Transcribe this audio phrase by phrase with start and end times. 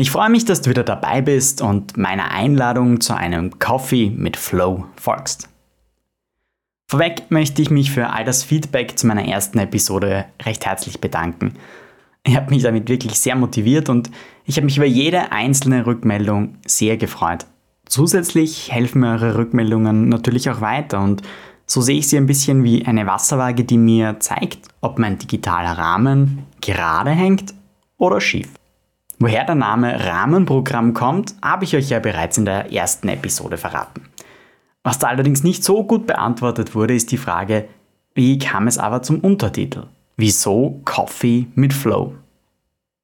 [0.00, 4.36] Ich freue mich, dass du wieder dabei bist und meiner Einladung zu einem Coffee mit
[4.36, 5.48] Flow folgst.
[6.86, 11.54] Vorweg möchte ich mich für all das Feedback zu meiner ersten Episode recht herzlich bedanken.
[12.24, 14.08] Ihr habt mich damit wirklich sehr motiviert und
[14.44, 17.46] ich habe mich über jede einzelne Rückmeldung sehr gefreut.
[17.84, 21.22] Zusätzlich helfen mir eure Rückmeldungen natürlich auch weiter und
[21.66, 25.76] so sehe ich sie ein bisschen wie eine Wasserwaage, die mir zeigt, ob mein digitaler
[25.76, 27.52] Rahmen gerade hängt
[27.96, 28.57] oder schief.
[29.20, 34.02] Woher der Name Rahmenprogramm kommt, habe ich euch ja bereits in der ersten Episode verraten.
[34.84, 37.68] Was da allerdings nicht so gut beantwortet wurde, ist die Frage,
[38.14, 39.86] wie kam es aber zum Untertitel?
[40.16, 42.14] Wieso Coffee mit Flow?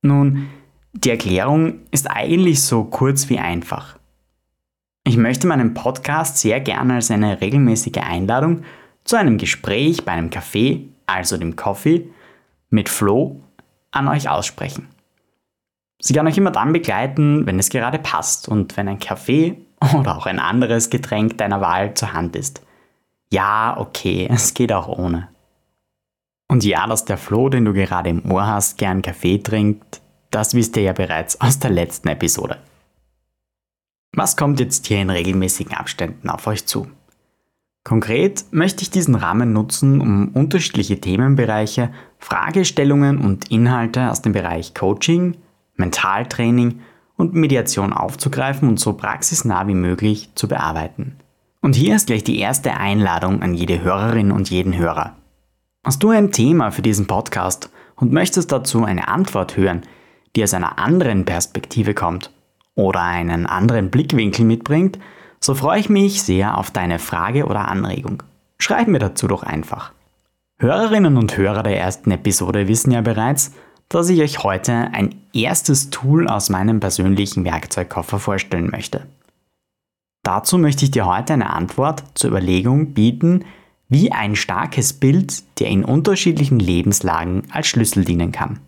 [0.03, 0.49] Nun,
[0.93, 3.99] die Erklärung ist eigentlich so kurz wie einfach.
[5.03, 8.63] Ich möchte meinen Podcast sehr gerne als eine regelmäßige Einladung
[9.03, 12.09] zu einem Gespräch bei einem Café, also dem Coffee,
[12.71, 13.41] mit Flow
[13.91, 14.94] an euch aussprechen.
[16.01, 19.57] Sie kann euch immer dann begleiten, wenn es gerade passt und wenn ein Kaffee
[19.95, 22.63] oder auch ein anderes Getränk deiner Wahl zur Hand ist.
[23.31, 25.29] Ja, okay, es geht auch ohne.
[26.49, 30.55] Und ja, dass der Flo, den du gerade im Ohr hast, gern Kaffee trinkt, das
[30.55, 32.59] wisst ihr ja bereits aus der letzten Episode.
[34.17, 36.87] Was kommt jetzt hier in regelmäßigen Abständen auf euch zu?
[37.85, 44.75] Konkret möchte ich diesen Rahmen nutzen, um unterschiedliche Themenbereiche, Fragestellungen und Inhalte aus dem Bereich
[44.75, 45.37] Coaching,
[45.77, 46.81] Mentaltraining
[47.17, 51.17] und Mediation aufzugreifen und so praxisnah wie möglich zu bearbeiten.
[51.61, 55.17] Und hier ist gleich die erste Einladung an jede Hörerin und jeden Hörer.
[55.85, 59.83] Hast du ein Thema für diesen Podcast und möchtest dazu eine Antwort hören,
[60.37, 62.31] die aus einer anderen Perspektive kommt
[62.75, 64.99] oder einen anderen Blickwinkel mitbringt,
[65.41, 68.23] so freue ich mich sehr auf deine Frage oder Anregung.
[68.59, 69.93] Schreib mir dazu doch einfach.
[70.59, 73.53] Hörerinnen und Hörer der ersten Episode wissen ja bereits,
[73.89, 79.07] dass ich euch heute ein erstes Tool aus meinem persönlichen Werkzeugkoffer vorstellen möchte.
[80.23, 83.45] Dazu möchte ich dir heute eine Antwort zur Überlegung bieten,
[83.89, 88.61] wie ein starkes Bild dir in unterschiedlichen Lebenslagen als Schlüssel dienen kann.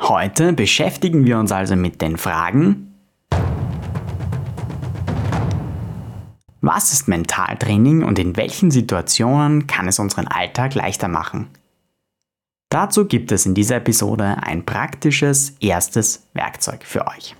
[0.00, 2.94] Heute beschäftigen wir uns also mit den Fragen,
[6.60, 11.48] was ist Mentaltraining und in welchen Situationen kann es unseren Alltag leichter machen?
[12.70, 17.34] Dazu gibt es in dieser Episode ein praktisches erstes Werkzeug für euch.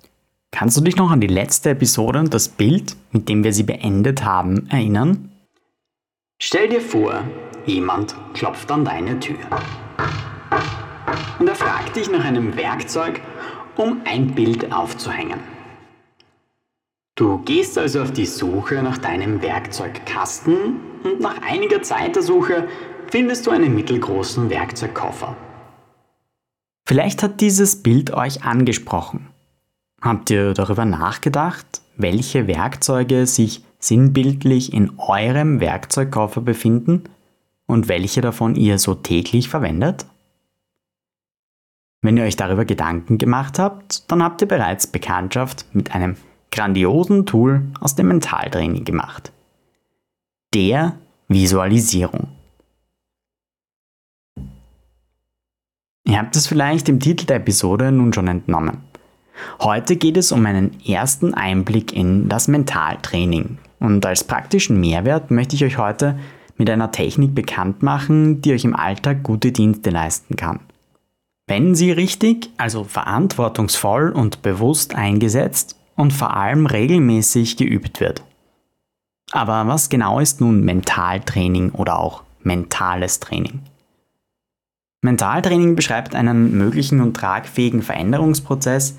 [0.50, 3.64] Kannst du dich noch an die letzte Episode und das Bild, mit dem wir sie
[3.64, 5.30] beendet haben, erinnern?
[6.40, 7.22] Stell dir vor,
[7.66, 9.36] jemand klopft an deine Tür.
[11.38, 13.20] Und er fragt dich nach einem Werkzeug,
[13.76, 15.40] um ein Bild aufzuhängen.
[17.16, 22.68] Du gehst also auf die Suche nach deinem Werkzeugkasten und nach einiger Zeit der Suche
[23.10, 25.36] findest du einen mittelgroßen Werkzeugkoffer.
[26.86, 29.28] Vielleicht hat dieses Bild euch angesprochen.
[30.00, 37.04] Habt ihr darüber nachgedacht, welche Werkzeuge sich sinnbildlich in eurem Werkzeugkoffer befinden
[37.66, 40.06] und welche davon ihr so täglich verwendet?
[42.00, 46.16] Wenn ihr euch darüber Gedanken gemacht habt, dann habt ihr bereits Bekanntschaft mit einem
[46.52, 49.32] grandiosen Tool aus dem Mentaltraining gemacht.
[50.54, 50.94] Der
[51.26, 52.37] Visualisierung.
[56.08, 58.78] Ihr habt es vielleicht im Titel der Episode nun schon entnommen.
[59.60, 63.58] Heute geht es um einen ersten Einblick in das Mentaltraining.
[63.78, 66.18] Und als praktischen Mehrwert möchte ich euch heute
[66.56, 70.60] mit einer Technik bekannt machen, die euch im Alltag gute Dienste leisten kann.
[71.46, 78.22] Wenn sie richtig, also verantwortungsvoll und bewusst eingesetzt und vor allem regelmäßig geübt wird.
[79.32, 83.60] Aber was genau ist nun Mentaltraining oder auch mentales Training?
[85.00, 88.98] Mentaltraining beschreibt einen möglichen und tragfähigen Veränderungsprozess,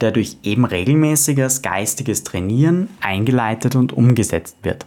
[0.00, 4.86] der durch eben regelmäßiges geistiges Trainieren eingeleitet und umgesetzt wird.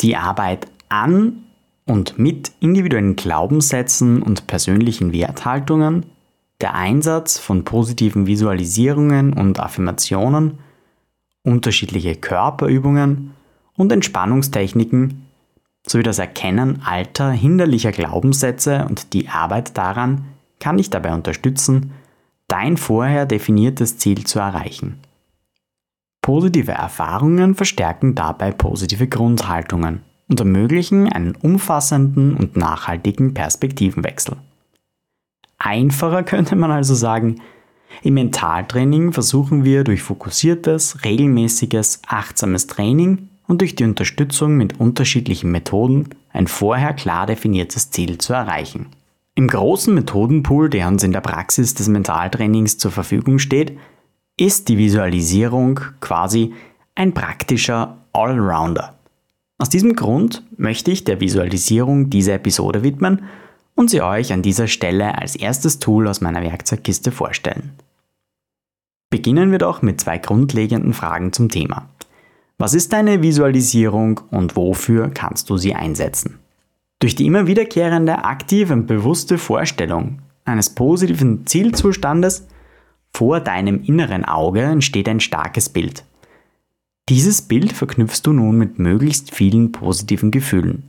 [0.00, 1.44] Die Arbeit an
[1.86, 6.06] und mit individuellen Glaubenssätzen und persönlichen Werthaltungen,
[6.60, 10.58] der Einsatz von positiven Visualisierungen und Affirmationen,
[11.44, 13.34] unterschiedliche Körperübungen
[13.76, 15.25] und Entspannungstechniken
[15.88, 20.26] sowie das Erkennen alter, hinderlicher Glaubenssätze und die Arbeit daran
[20.60, 21.92] kann dich dabei unterstützen,
[22.48, 25.00] dein vorher definiertes Ziel zu erreichen.
[26.22, 34.36] Positive Erfahrungen verstärken dabei positive Grundhaltungen und ermöglichen einen umfassenden und nachhaltigen Perspektivenwechsel.
[35.58, 37.40] Einfacher könnte man also sagen,
[38.02, 45.50] im Mentaltraining versuchen wir durch fokussiertes, regelmäßiges, achtsames Training und durch die Unterstützung mit unterschiedlichen
[45.50, 48.86] Methoden ein vorher klar definiertes Ziel zu erreichen.
[49.34, 53.78] Im großen Methodenpool, der uns in der Praxis des Mentaltrainings zur Verfügung steht,
[54.38, 56.54] ist die Visualisierung quasi
[56.94, 58.98] ein praktischer Allrounder.
[59.58, 63.24] Aus diesem Grund möchte ich der Visualisierung diese Episode widmen
[63.74, 67.72] und sie euch an dieser Stelle als erstes Tool aus meiner Werkzeugkiste vorstellen.
[69.10, 71.88] Beginnen wir doch mit zwei grundlegenden Fragen zum Thema.
[72.58, 76.38] Was ist deine Visualisierung und wofür kannst du sie einsetzen?
[77.00, 82.46] Durch die immer wiederkehrende aktive und bewusste Vorstellung eines positiven Zielzustandes
[83.12, 86.04] vor deinem inneren Auge entsteht ein starkes Bild.
[87.10, 90.84] Dieses Bild verknüpfst du nun mit möglichst vielen positiven Gefühlen.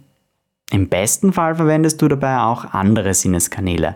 [0.71, 3.95] Im besten Fall verwendest du dabei auch andere Sinneskanäle,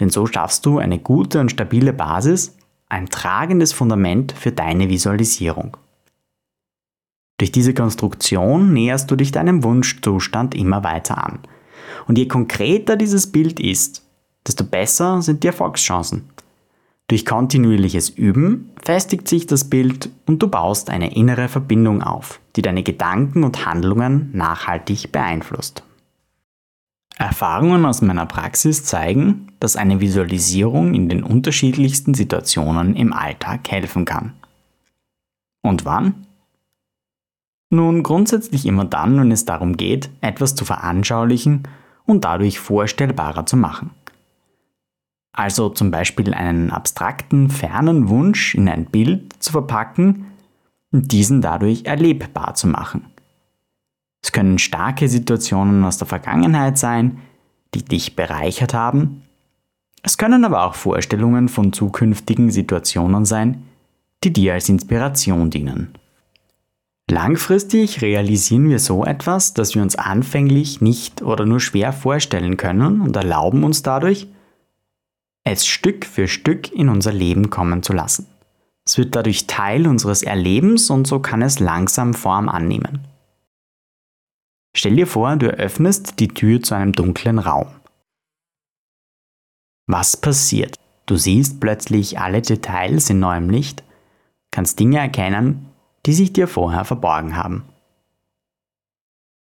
[0.00, 2.56] denn so schaffst du eine gute und stabile Basis,
[2.88, 5.76] ein tragendes Fundament für deine Visualisierung.
[7.38, 11.40] Durch diese Konstruktion näherst du dich deinem Wunschzustand immer weiter an.
[12.06, 14.02] Und je konkreter dieses Bild ist,
[14.46, 16.28] desto besser sind die Erfolgschancen.
[17.08, 22.62] Durch kontinuierliches Üben festigt sich das Bild und du baust eine innere Verbindung auf, die
[22.62, 25.82] deine Gedanken und Handlungen nachhaltig beeinflusst.
[27.16, 34.04] Erfahrungen aus meiner Praxis zeigen, dass eine Visualisierung in den unterschiedlichsten Situationen im Alltag helfen
[34.04, 34.32] kann.
[35.62, 36.26] Und wann?
[37.74, 41.64] Nun grundsätzlich immer dann, wenn es darum geht, etwas zu veranschaulichen
[42.06, 43.90] und dadurch vorstellbarer zu machen.
[45.32, 50.26] Also zum Beispiel einen abstrakten, fernen Wunsch in ein Bild zu verpacken
[50.92, 53.06] und diesen dadurch erlebbar zu machen.
[54.22, 57.18] Es können starke Situationen aus der Vergangenheit sein,
[57.74, 59.22] die dich bereichert haben.
[60.04, 63.64] Es können aber auch Vorstellungen von zukünftigen Situationen sein,
[64.22, 65.98] die dir als Inspiration dienen.
[67.10, 73.02] Langfristig realisieren wir so etwas, das wir uns anfänglich nicht oder nur schwer vorstellen können
[73.02, 74.26] und erlauben uns dadurch,
[75.44, 78.26] es Stück für Stück in unser Leben kommen zu lassen.
[78.86, 83.06] Es wird dadurch Teil unseres Erlebens und so kann es langsam Form annehmen.
[84.74, 87.68] Stell dir vor, du öffnest die Tür zu einem dunklen Raum.
[89.86, 90.78] Was passiert?
[91.06, 93.84] Du siehst plötzlich alle Details in neuem Licht,
[94.50, 95.68] kannst Dinge erkennen,
[96.06, 97.64] die sich dir vorher verborgen haben.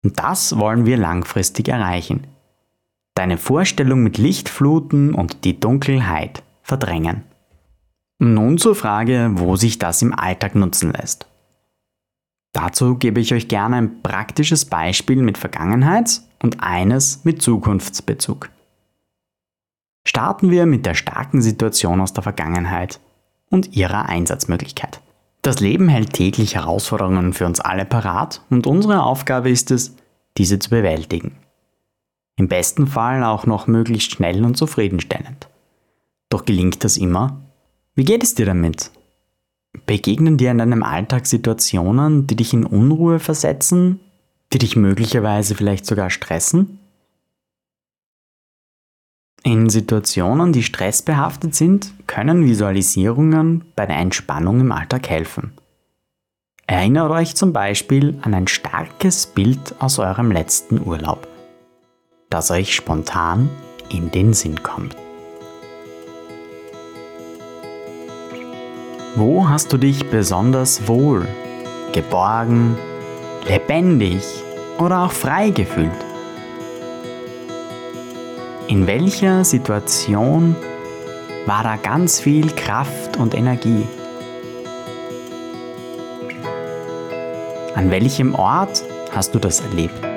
[0.04, 2.26] Und das wollen wir langfristig erreichen.
[3.14, 7.24] Deine Vorstellung mit Lichtfluten und die Dunkelheit verdrängen.
[8.20, 11.26] Nun zur Frage, wo sich das im Alltag nutzen lässt.
[12.52, 18.50] Dazu gebe ich euch gerne ein praktisches Beispiel mit Vergangenheits- und eines mit Zukunftsbezug.
[20.06, 23.00] Starten wir mit der starken Situation aus der Vergangenheit
[23.50, 25.00] und ihrer Einsatzmöglichkeit.
[25.42, 29.94] Das Leben hält täglich Herausforderungen für uns alle parat und unsere Aufgabe ist es,
[30.36, 31.36] diese zu bewältigen.
[32.36, 35.48] Im besten Fall auch noch möglichst schnell und zufriedenstellend.
[36.28, 37.40] Doch gelingt das immer?
[37.94, 38.90] Wie geht es dir damit?
[39.86, 44.00] Begegnen dir in deinem Alltag Situationen, die dich in Unruhe versetzen,
[44.52, 46.78] die dich möglicherweise vielleicht sogar stressen?
[49.44, 55.52] In Situationen, die stressbehaftet sind, können Visualisierungen bei der Entspannung im Alltag helfen.
[56.66, 61.26] Erinnert euch zum Beispiel an ein starkes Bild aus eurem letzten Urlaub,
[62.30, 63.48] das euch spontan
[63.88, 64.94] in den Sinn kommt.
[69.14, 71.26] Wo hast du dich besonders wohl,
[71.92, 72.76] geborgen,
[73.48, 74.22] lebendig
[74.78, 76.07] oder auch frei gefühlt?
[78.68, 80.54] In welcher Situation
[81.46, 83.86] war da ganz viel Kraft und Energie?
[87.74, 90.07] An welchem Ort hast du das erlebt?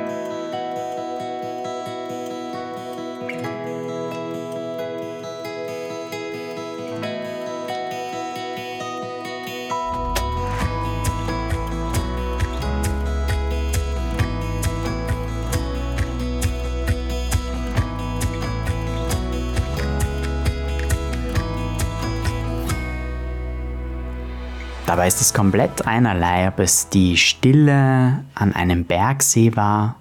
[25.01, 25.88] Dabei ist es komplett.
[25.88, 29.96] Einerlei, ob es die Stille an einem Bergsee war,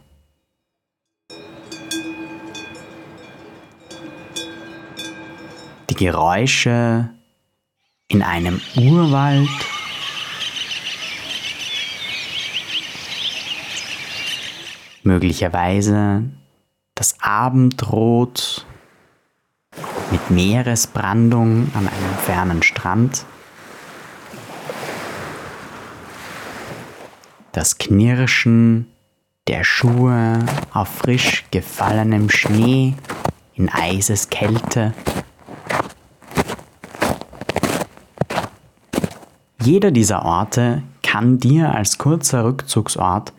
[5.89, 7.09] die Geräusche
[8.09, 9.49] in einem Urwald,
[15.03, 16.25] möglicherweise
[16.95, 18.67] das Abendrot
[20.11, 23.25] mit Meeresbrandung an einem fernen Strand,
[27.61, 28.87] das Knirschen
[29.47, 30.39] der Schuhe
[30.73, 32.95] auf frisch gefallenem Schnee
[33.53, 34.95] in Eiseskälte.
[39.63, 43.35] Jeder dieser Orte kann dir als kurzer Rückzugsort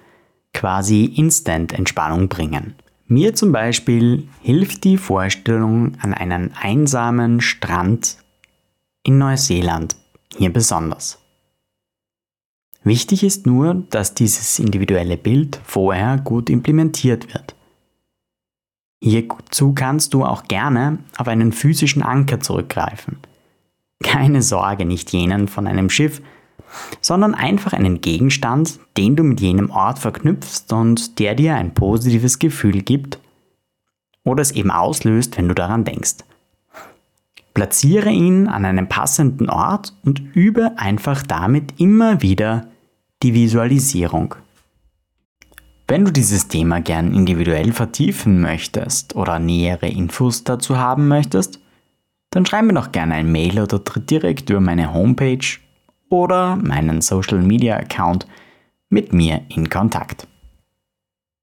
[0.53, 2.75] quasi Instant Entspannung bringen.
[3.07, 8.17] Mir zum Beispiel hilft die Vorstellung an einen einsamen Strand
[9.01, 9.95] in Neuseeland
[10.37, 11.20] hier besonders.
[12.83, 17.55] Wichtig ist nur, dass dieses individuelle Bild vorher gut implementiert wird.
[19.03, 23.17] Hierzu kannst du auch gerne auf einen physischen Anker zurückgreifen.
[24.03, 26.21] Keine Sorge, nicht jenen von einem Schiff,
[27.01, 32.39] sondern einfach einen Gegenstand, den du mit jenem Ort verknüpfst und der dir ein positives
[32.39, 33.19] Gefühl gibt
[34.23, 36.17] oder es eben auslöst, wenn du daran denkst.
[37.53, 42.70] Platziere ihn an einem passenden Ort und übe einfach damit immer wieder
[43.23, 44.35] die Visualisierung.
[45.87, 51.59] Wenn du dieses Thema gern individuell vertiefen möchtest oder nähere Infos dazu haben möchtest,
[52.31, 55.45] dann schreib mir doch gerne ein Mail oder tritt direkt über meine Homepage
[56.09, 58.25] oder meinen Social Media Account
[58.89, 60.27] mit mir in Kontakt.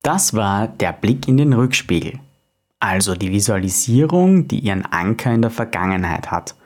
[0.02, 2.18] Das war der Blick in den Rückspiegel,
[2.80, 6.56] also die Visualisierung, die ihren Anker in der Vergangenheit hat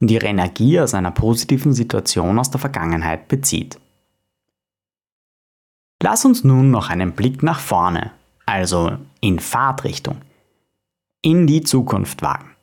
[0.00, 3.78] und ihre Energie aus einer positiven Situation aus der Vergangenheit bezieht.
[6.02, 8.12] Lass uns nun noch einen Blick nach vorne,
[8.46, 10.18] also in Fahrtrichtung,
[11.22, 12.54] in die Zukunft wagen.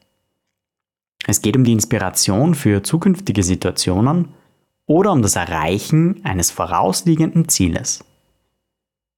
[1.28, 4.30] Es geht um die Inspiration für zukünftige Situationen
[4.86, 8.06] oder um das Erreichen eines vorausliegenden Zieles.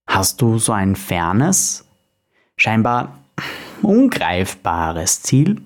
[0.07, 1.86] Hast du so ein fernes,
[2.55, 3.19] scheinbar
[3.81, 5.62] ungreifbares Ziel,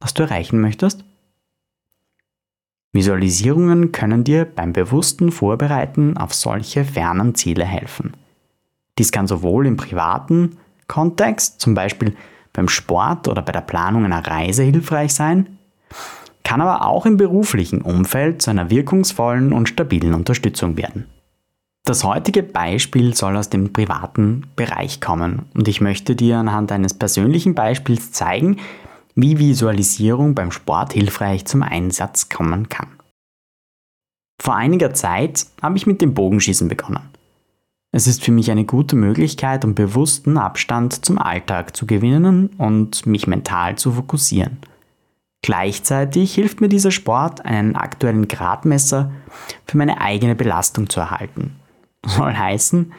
[0.00, 1.04] das du erreichen möchtest?
[2.92, 8.14] Visualisierungen können dir beim bewussten Vorbereiten auf solche fernen Ziele helfen.
[8.98, 10.56] Dies kann sowohl im privaten
[10.88, 12.16] Kontext, zum Beispiel
[12.52, 15.58] beim Sport oder bei der Planung einer Reise hilfreich sein,
[16.42, 21.06] kann aber auch im beruflichen Umfeld zu einer wirkungsvollen und stabilen Unterstützung werden.
[21.84, 26.94] Das heutige Beispiel soll aus dem privaten Bereich kommen und ich möchte dir anhand eines
[26.94, 28.58] persönlichen Beispiels zeigen,
[29.14, 32.88] wie Visualisierung beim Sport hilfreich zum Einsatz kommen kann.
[34.40, 37.10] Vor einiger Zeit habe ich mit dem Bogenschießen begonnen.
[37.92, 43.04] Es ist für mich eine gute Möglichkeit, um bewussten Abstand zum Alltag zu gewinnen und
[43.04, 44.58] mich mental zu fokussieren.
[45.42, 49.10] Gleichzeitig hilft mir dieser Sport, einen aktuellen Gradmesser
[49.66, 51.56] für meine eigene Belastung zu erhalten.
[52.06, 52.92] Soll heißen,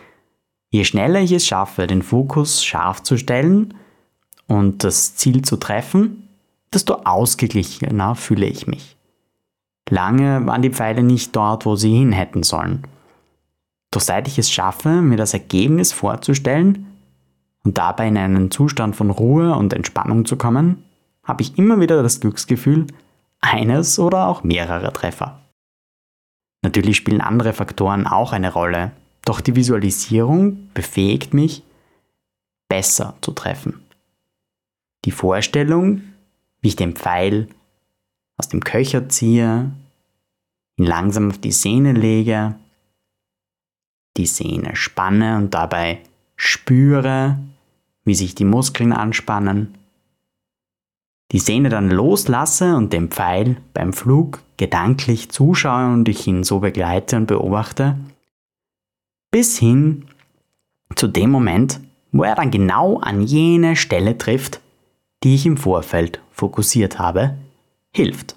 [0.70, 3.76] je schneller ich es schaffe, den Fokus scharf zu stellen
[4.52, 6.28] und das Ziel zu treffen,
[6.74, 8.98] desto ausgeglichener fühle ich mich.
[9.90, 12.84] Lange waren die Pfeile nicht dort, wo sie hin hätten sollen.
[13.92, 16.88] Doch seit ich es schaffe, mir das Ergebnis vorzustellen
[17.64, 20.84] und dabei in einen Zustand von Ruhe und Entspannung zu kommen,
[21.24, 22.88] habe ich immer wieder das Glücksgefühl,
[23.40, 25.40] eines oder auch mehrere Treffer.
[26.62, 28.92] Natürlich spielen andere Faktoren auch eine Rolle,
[29.24, 31.64] doch die Visualisierung befähigt mich,
[32.68, 33.82] besser zu treffen.
[35.06, 36.02] Die Vorstellung,
[36.62, 37.48] wie ich den Pfeil
[38.38, 39.72] aus dem Köcher ziehe,
[40.78, 42.56] ihn langsam auf die Sehne lege,
[44.18, 46.02] die Sehne spanne und dabei
[46.36, 47.40] spüre,
[48.04, 49.76] wie sich die Muskeln anspannen,
[51.32, 56.60] die Sehne dann loslasse und dem Pfeil beim Flug gedanklich zuschaue und ich ihn so
[56.60, 57.98] begleite und beobachte,
[59.32, 60.06] bis hin
[60.96, 61.80] zu dem Moment,
[62.12, 64.60] wo er dann genau an jene Stelle trifft,
[65.24, 67.38] die ich im Vorfeld fokussiert habe,
[67.96, 68.36] hilft.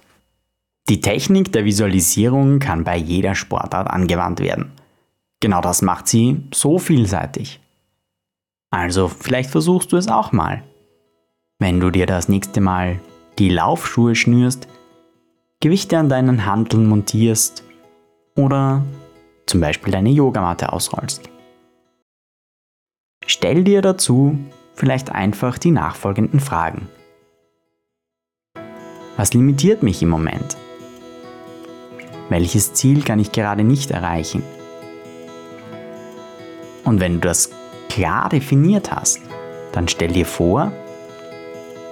[0.88, 4.72] Die Technik der Visualisierung kann bei jeder Sportart angewandt werden.
[5.40, 7.60] Genau das macht sie so vielseitig.
[8.70, 10.62] Also vielleicht versuchst du es auch mal.
[11.58, 13.00] Wenn du dir das nächste Mal
[13.38, 14.68] die Laufschuhe schnürst,
[15.60, 17.64] Gewichte an deinen Handeln montierst
[18.36, 18.84] oder
[19.46, 21.30] zum Beispiel deine Yogamatte ausrollst.
[23.26, 24.38] Stell dir dazu
[24.74, 26.88] vielleicht einfach die nachfolgenden Fragen.
[29.16, 30.56] Was limitiert mich im Moment?
[32.28, 34.42] Welches Ziel kann ich gerade nicht erreichen?
[36.84, 37.50] Und wenn du das
[37.88, 39.20] klar definiert hast,
[39.72, 40.72] dann stell dir vor,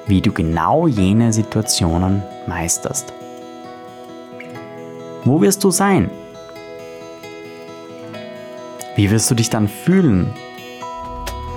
[0.06, 3.12] wie du genau jene Situationen meisterst.
[5.24, 6.10] Wo wirst du sein?
[8.96, 10.32] Wie wirst du dich dann fühlen?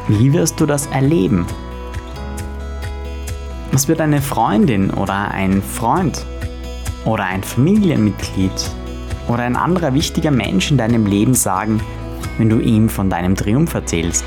[0.07, 1.47] Wie wirst du das erleben?
[3.71, 6.23] Was wird eine Freundin oder ein Freund
[7.05, 8.51] oder ein Familienmitglied
[9.27, 11.81] oder ein anderer wichtiger Mensch in deinem Leben sagen,
[12.37, 14.23] wenn du ihm von deinem Triumph erzählst?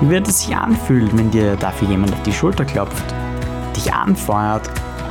[0.00, 3.14] Wie wird es sich anfühlen, wenn dir dafür jemand auf die Schulter klopft,
[3.76, 4.68] dich anfeuert,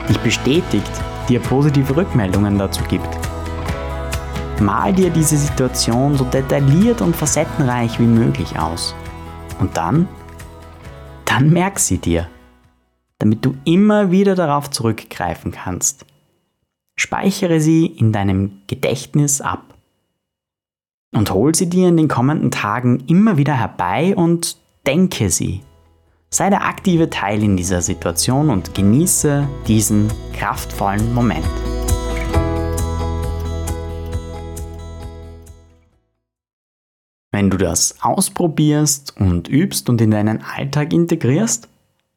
[0.10, 0.92] dich bestätigt,
[1.30, 3.31] dir positive Rückmeldungen dazu gibt?
[4.62, 8.94] Mal dir diese Situation so detailliert und facettenreich wie möglich aus.
[9.60, 10.08] Und dann,
[11.26, 12.30] dann merk sie dir,
[13.18, 16.06] damit du immer wieder darauf zurückgreifen kannst.
[16.96, 19.74] Speichere sie in deinem Gedächtnis ab
[21.12, 25.62] und hol sie dir in den kommenden Tagen immer wieder herbei und denke sie.
[26.30, 31.50] Sei der aktive Teil in dieser Situation und genieße diesen kraftvollen Moment.
[37.32, 41.70] Wenn du das ausprobierst und übst und in deinen Alltag integrierst,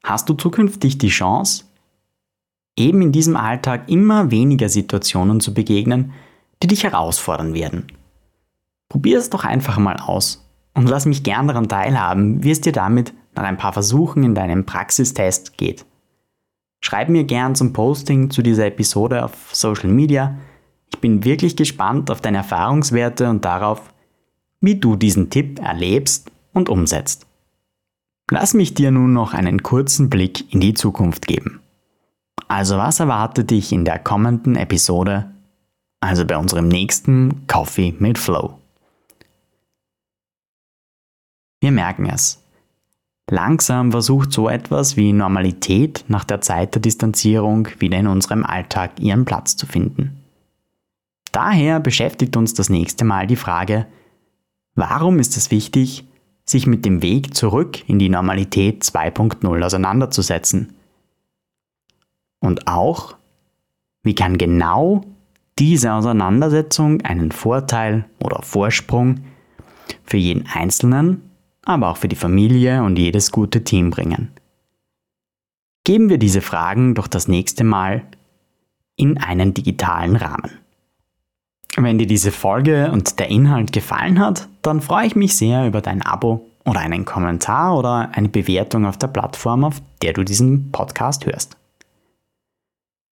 [0.03, 1.65] hast du zukünftig die Chance,
[2.77, 6.13] eben in diesem Alltag immer weniger Situationen zu begegnen,
[6.63, 7.87] die dich herausfordern werden.
[8.89, 10.45] Probier es doch einfach mal aus
[10.75, 14.35] und lass mich gern daran teilhaben, wie es dir damit nach ein paar Versuchen in
[14.35, 15.87] deinem Praxistest geht.
[16.81, 20.37] Schreib mir gern zum Posting zu dieser Episode auf Social Media.
[20.93, 23.94] Ich bin wirklich gespannt auf deine Erfahrungswerte und darauf,
[24.65, 27.27] wie du diesen Tipp erlebst und umsetzt.
[28.31, 31.61] Lass mich dir nun noch einen kurzen Blick in die Zukunft geben.
[32.49, 35.31] Also was erwartet dich in der kommenden Episode,
[36.01, 38.59] also bei unserem nächsten Coffee mit Flow?
[41.61, 42.43] Wir merken es.
[43.31, 49.01] Langsam versucht so etwas wie Normalität nach der Zeit der Distanzierung wieder in unserem Alltag
[49.01, 50.21] ihren Platz zu finden.
[51.33, 53.87] Daher beschäftigt uns das nächste Mal die Frage,
[54.75, 56.05] Warum ist es wichtig,
[56.45, 60.75] sich mit dem Weg zurück in die Normalität 2.0 auseinanderzusetzen?
[62.41, 63.17] Und auch,
[64.03, 65.03] wie kann genau
[65.59, 69.21] diese Auseinandersetzung einen Vorteil oder Vorsprung
[70.03, 71.31] für jeden Einzelnen,
[71.65, 74.33] aber auch für die Familie und jedes gute Team bringen?
[75.85, 78.03] Geben wir diese Fragen doch das nächste Mal
[78.97, 80.64] in einen digitalen Rahmen.
[81.77, 85.81] Wenn dir diese Folge und der Inhalt gefallen hat, dann freue ich mich sehr über
[85.81, 90.71] dein Abo oder einen Kommentar oder eine Bewertung auf der Plattform, auf der du diesen
[90.71, 91.57] Podcast hörst.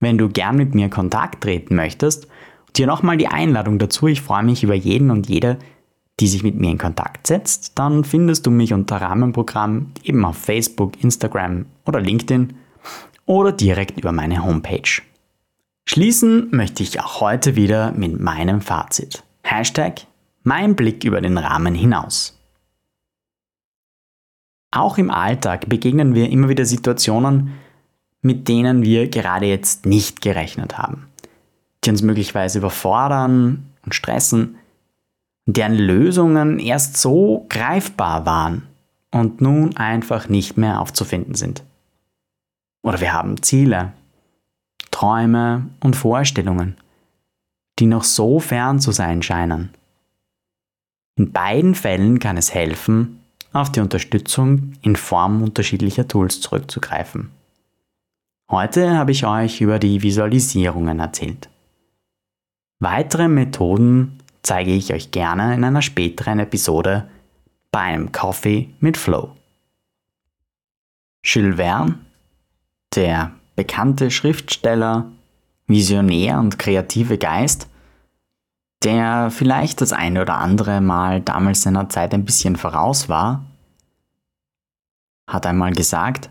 [0.00, 2.28] Wenn du gern mit mir Kontakt treten möchtest,
[2.76, 5.58] dir nochmal die Einladung dazu, ich freue mich über jeden und jede,
[6.20, 10.36] die sich mit mir in Kontakt setzt, dann findest du mich unter Rahmenprogramm eben auf
[10.36, 12.54] Facebook, Instagram oder LinkedIn
[13.26, 15.02] oder direkt über meine Homepage.
[15.84, 19.24] Schließen möchte ich auch heute wieder mit meinem Fazit.
[19.42, 20.06] Hashtag
[20.44, 22.38] mein Blick über den Rahmen hinaus.
[24.70, 27.52] Auch im Alltag begegnen wir immer wieder Situationen,
[28.22, 31.08] mit denen wir gerade jetzt nicht gerechnet haben,
[31.84, 34.56] die uns möglicherweise überfordern und stressen,
[35.46, 38.66] deren Lösungen erst so greifbar waren
[39.10, 41.64] und nun einfach nicht mehr aufzufinden sind.
[42.82, 43.92] Oder wir haben Ziele,
[45.02, 46.76] Träume und Vorstellungen,
[47.80, 49.70] die noch so fern zu sein scheinen.
[51.16, 53.18] In beiden Fällen kann es helfen,
[53.52, 57.32] auf die Unterstützung in Form unterschiedlicher Tools zurückzugreifen.
[58.48, 61.48] Heute habe ich euch über die Visualisierungen erzählt.
[62.78, 67.08] Weitere Methoden zeige ich euch gerne in einer späteren Episode
[67.72, 69.34] bei einem Coffee mit Flow.
[71.24, 71.98] Jules Verne,
[72.94, 75.10] der bekannte Schriftsteller,
[75.66, 77.68] Visionär und kreative Geist,
[78.84, 83.44] der vielleicht das eine oder andere Mal damals seiner Zeit ein bisschen voraus war,
[85.28, 86.30] hat einmal gesagt,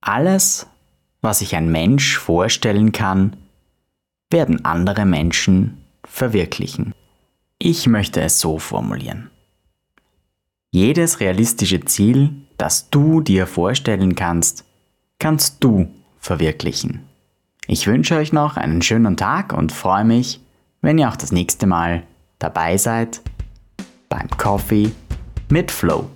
[0.00, 0.66] alles,
[1.20, 3.36] was sich ein Mensch vorstellen kann,
[4.30, 6.94] werden andere Menschen verwirklichen.
[7.58, 9.30] Ich möchte es so formulieren.
[10.70, 14.64] Jedes realistische Ziel, das du dir vorstellen kannst,
[15.18, 15.88] kannst du
[16.20, 17.06] verwirklichen.
[17.66, 20.40] Ich wünsche euch noch einen schönen Tag und freue mich,
[20.82, 22.02] wenn ihr auch das nächste Mal
[22.38, 23.20] dabei seid
[24.08, 24.92] beim Coffee
[25.48, 26.10] mit Flow.